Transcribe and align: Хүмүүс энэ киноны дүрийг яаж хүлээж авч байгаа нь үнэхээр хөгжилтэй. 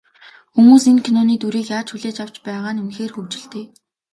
Хүмүүс 0.53 0.83
энэ 0.91 1.01
киноны 1.05 1.35
дүрийг 1.41 1.67
яаж 1.77 1.87
хүлээж 1.91 2.17
авч 2.23 2.35
байгаа 2.47 2.71
нь 2.73 2.81
үнэхээр 2.83 3.11
хөгжилтэй. 3.13 3.65